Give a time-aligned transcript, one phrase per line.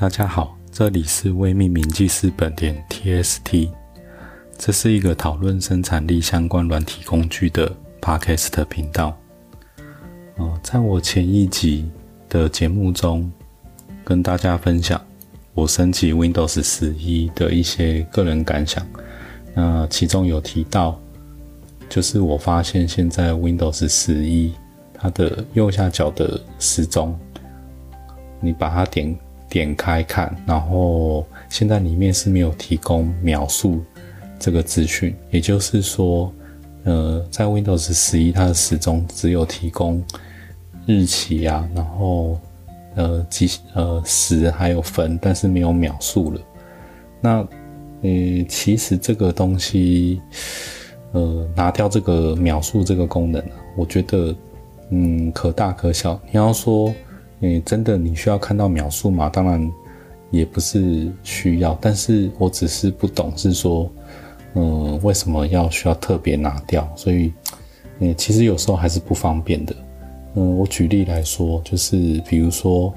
[0.00, 3.70] 大家好，这里是未命名记事本点 TST，
[4.56, 9.14] 这是一个讨论生产力相关软体工具的 Podcast 频道。
[10.36, 11.90] 哦，在我前一集
[12.30, 13.30] 的节目中，
[14.02, 14.98] 跟大家分享
[15.52, 18.82] 我升级 Windows 十一的一些个人感想。
[19.52, 20.98] 那其中有提到，
[21.90, 24.54] 就是我发现现在 Windows 十一
[24.94, 27.14] 它的右下角的时钟，
[28.40, 29.14] 你把它点。
[29.50, 33.82] 点开看，然后现在里面是没有提供描述
[34.38, 36.32] 这个资讯，也就是说，
[36.84, 40.02] 呃，在 Windows 十一它的时钟只有提供
[40.86, 42.38] 日期啊，然后
[42.94, 46.40] 呃几呃时还有分，但是没有秒数了。
[47.20, 47.38] 那
[48.02, 50.22] 呃，其实这个东西，
[51.10, 54.32] 呃，拿掉这个秒数这个功能啊，我觉得
[54.90, 56.18] 嗯可大可小。
[56.26, 56.94] 你要说。
[57.40, 59.30] 诶，真的你需要看到描述吗？
[59.30, 59.70] 当然
[60.30, 63.90] 也不是需要，但是我只是不懂，是说，
[64.54, 66.86] 嗯，为什么要需要特别拿掉？
[66.94, 67.32] 所以，
[68.00, 69.74] 嗯，其实有时候还是不方便的。
[70.34, 72.92] 嗯，我举例来说，就是比如说，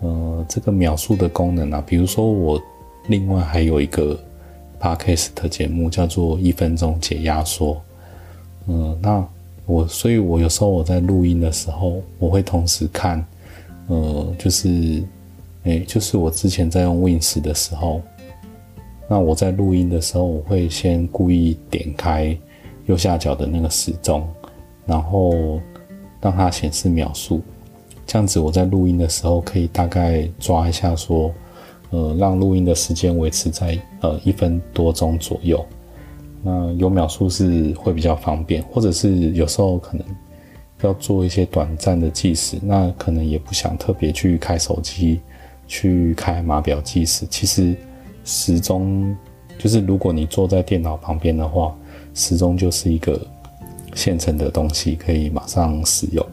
[0.00, 2.62] 呃，这个描述的功能啊，比如说我
[3.08, 4.16] 另外还有一个
[4.80, 7.82] podcast 节目叫做一分钟解压缩，
[8.68, 9.26] 嗯，那
[9.66, 13.26] 我，所以我有时候我在录音的时候，我会同时看。
[13.90, 15.02] 呃，就是，
[15.64, 18.00] 哎，就是我之前在用 Win 的时候，
[19.08, 22.38] 那我在录音的时候，我会先故意点开
[22.86, 24.24] 右下角的那个时钟，
[24.86, 25.60] 然后
[26.20, 27.42] 让它显示秒数，
[28.06, 31.34] 这样子我在录音的时候可以大概抓一下，说，
[31.90, 35.66] 呃，让录音的时间维持在呃一分多钟左右，
[36.44, 40.06] 那有秒数是会比较方便，或者是有时候可能。
[40.82, 45.20] 要做一些短暂的计时，那可能也不想特别去开手机，
[45.66, 47.26] 去开码表计时。
[47.28, 47.76] 其实
[48.24, 49.16] 时钟
[49.58, 51.74] 就是，如果你坐在电脑旁边的话，
[52.14, 53.20] 时钟就是一个
[53.94, 56.26] 现成的东西，可以马上使用。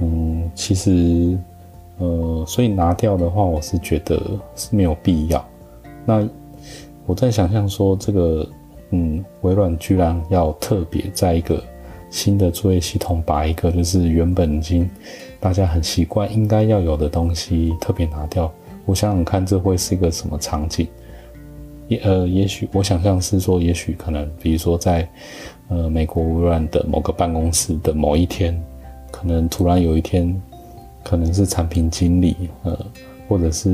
[0.00, 1.38] 嗯，其实
[1.98, 4.18] 呃，所以拿掉的话，我是觉得
[4.56, 5.44] 是没有必要。
[6.06, 6.26] 那
[7.06, 8.48] 我在想象说，这个
[8.90, 11.62] 嗯，微软居然要特别在一个。
[12.10, 14.90] 新的作业系统把一个就是原本已经
[15.38, 18.52] 大家很习惯应该要有的东西特别拿掉，
[18.84, 20.88] 我想想看这会是一个什么场景？
[21.88, 25.08] 也呃，也许我想象是说，也许可能比如说在
[25.68, 28.60] 呃美国微软的某个办公室的某一天，
[29.10, 30.40] 可能突然有一天，
[31.04, 32.76] 可能是产品经理呃，
[33.28, 33.70] 或者是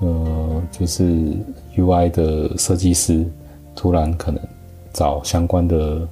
[0.00, 1.34] 呃就是
[1.76, 3.26] UI 的设计师，
[3.74, 4.40] 突然可能
[4.92, 6.06] 找相关的。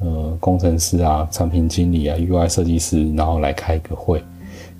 [0.00, 4.22] 呃，工程师啊，产品经理啊，UI 设计师，然后来开一个会，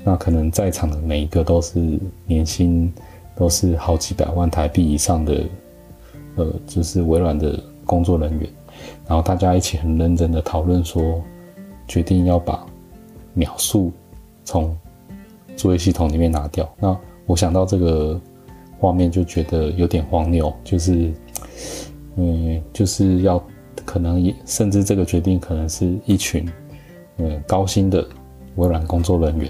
[0.03, 2.93] 那可能在场的每一个都是年薪
[3.35, 5.45] 都是好几百万台币以上的，
[6.37, 8.49] 呃，就是微软的工作人员，
[9.07, 11.23] 然后大家一起很认真的讨论说，
[11.87, 12.67] 决定要把
[13.33, 13.93] 秒数
[14.45, 14.77] 从
[15.57, 16.69] 作业系统里面拿掉。
[16.79, 16.95] 那
[17.25, 18.21] 我想到这个
[18.79, 21.11] 画面就觉得有点荒谬，就是，
[22.17, 23.43] 嗯，就是要。
[23.95, 26.45] 可能也甚至这个决定可能是一群，
[27.19, 28.05] 嗯，高薪的
[28.57, 29.49] 微软工作人员，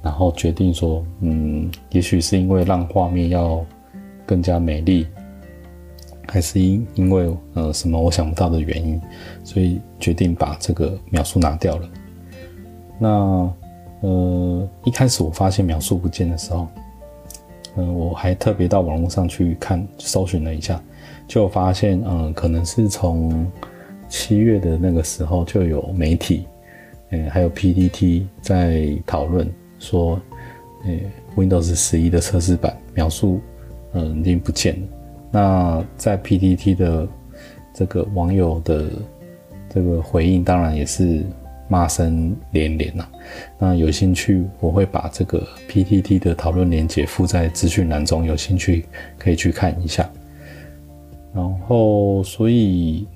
[0.00, 3.62] 然后决定说，嗯，也许是因为让画面要
[4.24, 5.06] 更加美丽，
[6.26, 8.98] 还是因因为呃什么我想不到的原因，
[9.44, 11.90] 所以决定把这个描述拿掉了。
[12.98, 13.52] 那
[14.00, 16.66] 呃一开始我发现描述不见的时候，
[17.76, 20.82] 嗯，我还特别到网络上去看搜寻了一下。
[21.28, 23.46] 就发现，嗯，可能是从
[24.08, 26.46] 七月的那个时候就有媒体，
[27.10, 30.18] 嗯，还有 PPT 在讨论说，
[30.86, 31.02] 诶
[31.36, 33.40] ，Windows 十一的测试版描述，
[33.92, 34.88] 嗯，已经不见了。
[35.30, 37.06] 那在 PPT 的
[37.74, 38.86] 这个网友的
[39.68, 41.22] 这个回应，当然也是
[41.68, 43.06] 骂声连连呐。
[43.58, 48.86] 那有兴趣，我会把这个 PPT 的讨论链接附在资讯栏中，有兴趣
[49.18, 50.08] 可以去看一下。
[51.34, 53.06] 然后，所以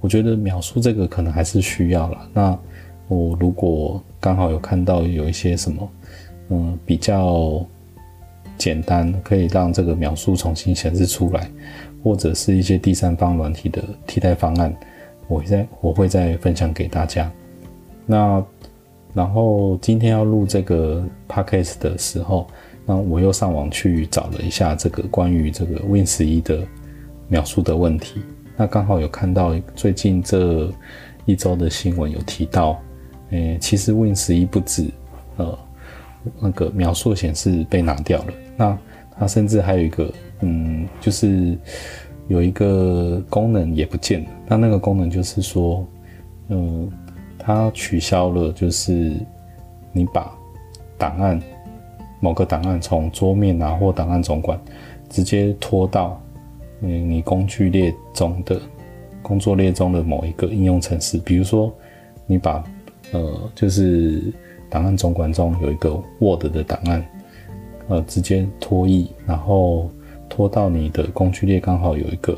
[0.00, 2.28] 我觉得描述这个可能还是需要了。
[2.32, 2.58] 那
[3.08, 5.90] 我如果刚好有看到有一些什么，
[6.50, 7.64] 嗯，比较
[8.58, 11.50] 简单，可以让这个描述重新显示出来，
[12.04, 14.76] 或者是一些第三方软体的替代方案，
[15.26, 17.30] 我在我会再分享给大家。
[18.04, 18.44] 那
[19.14, 22.46] 然后今天要录这个 podcast 的时候，
[22.84, 26.60] 那我又上网去找了一下这个关于这个 Win 十一的。
[27.28, 28.20] 描述的问题，
[28.56, 30.70] 那刚好有看到最近这
[31.26, 32.78] 一周的新闻有提到，
[33.30, 34.90] 诶，其实 Win 十一不止，
[35.36, 35.58] 呃，
[36.40, 38.78] 那个描述显示被拿掉了，那
[39.18, 41.56] 它甚至还有一个，嗯，就是
[42.28, 44.30] 有一个功能也不见了。
[44.46, 45.86] 那那个功能就是说，
[46.48, 46.90] 嗯，
[47.38, 49.12] 它取消了，就是
[49.92, 50.32] 你把
[50.96, 51.40] 档案
[52.20, 54.58] 某个档案从桌面啊或档案总管
[55.08, 56.20] 直接拖到
[56.80, 58.60] 嗯你工具列中的
[59.22, 61.72] 工作列中的某一个应用程式，比如说
[62.26, 62.62] 你把
[63.12, 64.22] 呃就是
[64.68, 67.04] 档案总管中有一个 Word 的档案。
[67.90, 69.88] 呃，直接拖移，然后
[70.28, 72.36] 拖到你的工具列，刚好有一个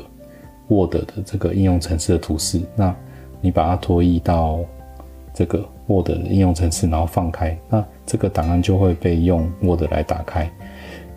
[0.69, 2.95] Word 的这个应用程式的图示，那
[3.41, 4.61] 你把它拖移到
[5.33, 10.49] 这个 Word 的应用程式，然后放开，那这个档案就会被用 Word 来打开。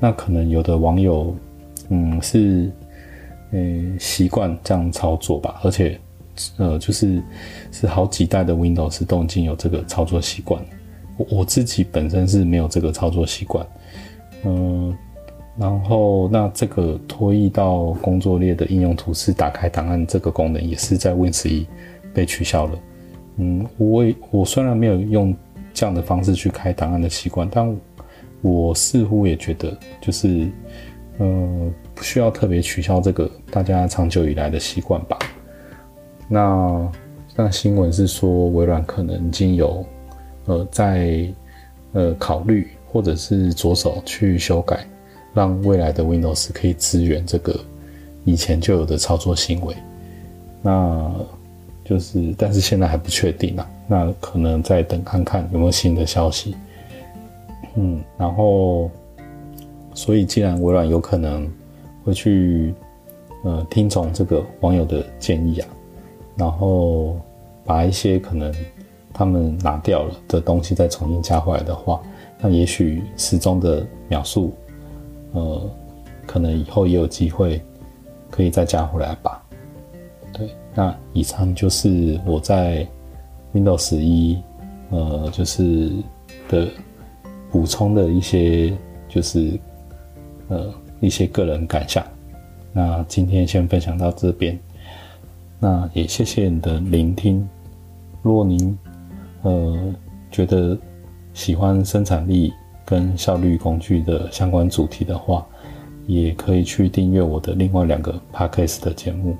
[0.00, 1.32] 那可能有的网友，
[1.90, 2.68] 嗯，是，
[3.52, 5.98] 嗯，习惯这样操作吧，而且，
[6.56, 7.22] 呃，就是
[7.70, 10.60] 是好几代的 Windows 都已经有这个操作习惯。
[11.16, 13.64] 我我自己本身是没有这个操作习惯。
[14.44, 14.96] 嗯，
[15.56, 21.64] 然后那这个拖移到工作列的应用图示打开档案这个功能也是在 Win 十一
[22.12, 22.78] 被取消了。
[23.36, 25.34] 嗯，我我虽然没有用
[25.72, 27.76] 这样的方式去开档案的习惯，但
[28.42, 30.50] 我似乎也觉得就是
[31.18, 35.18] 嗯不需要特别取消这个大家长久以来的习惯吧。
[36.28, 36.92] 那
[37.36, 39.84] 那新闻是说微软可能已经有
[40.46, 41.28] 呃在
[41.92, 42.68] 呃考虑。
[42.94, 44.86] 或者是着手去修改，
[45.32, 47.52] 让未来的 Windows 可以支援这个
[48.24, 49.74] 以前就有的操作行为。
[50.62, 51.12] 那
[51.84, 53.68] 就是，但是现在还不确定啊。
[53.88, 56.54] 那可能再等看看有没有新的消息。
[57.74, 58.88] 嗯，然后，
[59.94, 61.50] 所以既然微软有可能
[62.04, 62.74] 会去
[63.44, 65.68] 呃听从这个网友的建议啊，
[66.36, 67.16] 然后
[67.64, 68.52] 把一些可能
[69.12, 72.02] 他们拿掉了的东西再重新加回来的话。
[72.40, 74.52] 那也许时钟的秒数，
[75.32, 75.70] 呃，
[76.26, 77.62] 可能以后也有机会
[78.30, 79.42] 可以再加回来吧。
[80.32, 82.86] 对，那以上就是我在
[83.54, 84.36] Windows 十一，
[84.90, 85.90] 呃，就是
[86.48, 86.68] 的
[87.50, 88.76] 补充的一些，
[89.08, 89.58] 就是
[90.48, 92.04] 呃一些个人感想。
[92.72, 94.58] 那今天先分享到这边，
[95.60, 97.46] 那也谢谢你的聆听。
[98.22, 98.76] 如果您
[99.42, 99.94] 呃
[100.30, 100.76] 觉得，
[101.32, 102.52] 喜欢生产力
[102.84, 105.46] 跟效率工具的相关主题的话，
[106.06, 109.36] 也可以去订阅我的另外两个 podcast 的节目，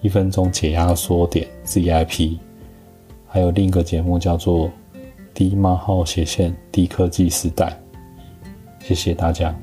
[0.00, 2.38] 一分钟解压缩点 ZIP，
[3.26, 4.70] 还有另一个节目叫做
[5.34, 7.78] 低冒号斜线低科技时代。
[8.80, 9.54] 谢谢大家。